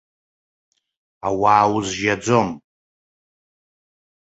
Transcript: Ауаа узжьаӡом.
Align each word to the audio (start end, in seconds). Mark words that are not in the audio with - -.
Ауаа 1.27 1.65
узжьаӡом. 1.75 2.49